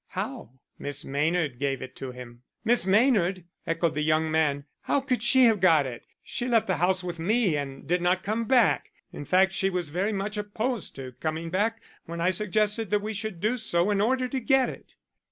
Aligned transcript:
"How?" 0.07 0.53
"Miss 0.79 1.05
Maynard 1.05 1.59
gave 1.59 1.79
it 1.83 1.95
to 1.97 2.09
him." 2.11 2.41
"Miss 2.65 2.87
Maynard!" 2.87 3.45
echoed 3.67 3.93
the 3.93 4.01
young 4.01 4.31
man. 4.31 4.65
"How 4.81 4.99
could 4.99 5.21
she 5.21 5.43
have 5.45 5.59
got 5.59 5.85
it? 5.85 6.07
She 6.23 6.47
left 6.47 6.65
the 6.65 6.77
house 6.77 7.03
with 7.03 7.19
me 7.19 7.55
and 7.55 7.85
did 7.87 8.01
not 8.01 8.23
come 8.23 8.45
back. 8.45 8.89
In 9.13 9.25
fact, 9.25 9.53
she 9.53 9.69
was 9.69 9.89
very 9.89 10.11
much 10.11 10.37
opposed 10.37 10.95
to 10.95 11.11
coming 11.19 11.51
back 11.51 11.83
when 12.05 12.19
I 12.19 12.31
suggested 12.31 12.89
that 12.89 13.03
we 13.03 13.13
should 13.13 13.39
do 13.39 13.57
so 13.57 13.91
in 13.91 14.01
order 14.01 14.27
to 14.27 14.39
get 14.39 14.69
it." 14.69 14.95